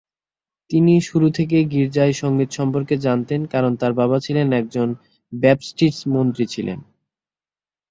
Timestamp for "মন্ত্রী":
6.07-6.45